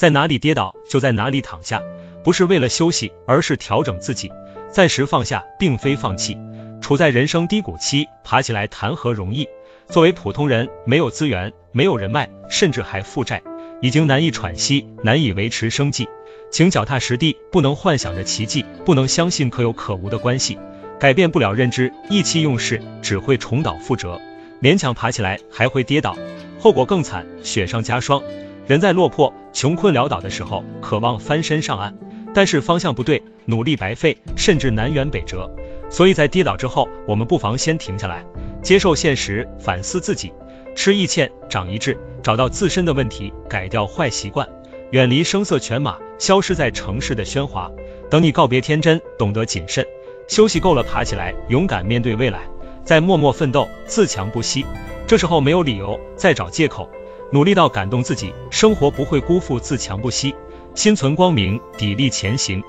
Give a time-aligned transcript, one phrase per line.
[0.00, 1.82] 在哪里跌倒就在哪里躺下，
[2.24, 4.32] 不是为了休息，而是调整自己。
[4.72, 6.38] 暂时放下，并非放弃。
[6.80, 9.46] 处在人生低谷期，爬起来谈何容易？
[9.90, 13.42] 作为普通人，没有资源，没有人脉，甚至还负债，
[13.82, 16.08] 已经难以喘息，难以维持生计。
[16.50, 20.58] 请脚踏实地，不能幻想着奇迹，不能相信可有可无的关系，
[20.98, 24.18] 改变不了认知，意气用事，只会重蹈覆辙。
[24.62, 26.16] 勉强爬起来，还会跌倒，
[26.58, 28.22] 后果更惨，雪上加霜。
[28.70, 31.92] 人在落魄、穷困潦倒的时候，渴望翻身上岸，
[32.32, 35.50] 但是方向不对，努力白费，甚至南辕北辙。
[35.90, 38.24] 所以在跌倒之后，我们不妨先停下来，
[38.62, 40.32] 接受现实，反思自己，
[40.76, 44.48] 吃一堑，长一智，找到自身的问题，改掉坏习惯，
[44.92, 47.72] 远离声色犬马，消失在城市的喧哗。
[48.08, 49.84] 等你告别天真，懂得谨慎，
[50.28, 52.42] 休息够了，爬起来，勇敢面对未来，
[52.84, 54.64] 再默默奋斗，自强不息。
[55.08, 56.88] 这时候没有理由再找借口，
[57.32, 60.34] 努力到感动自己，生活不会辜负自强不息，
[60.74, 62.62] 心存光明，砥砺前行。